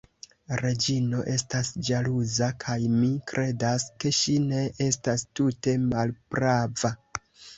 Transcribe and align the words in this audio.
Reĝino 0.59 1.19
estas 1.33 1.67
ĵaluza: 1.89 2.47
kaj 2.63 2.77
mi 2.95 3.09
kredas, 3.31 3.85
ke 4.03 4.13
ŝi 4.21 4.35
ne 4.47 4.63
estas 4.89 5.27
tute 5.41 5.75
malprava. 5.91 6.95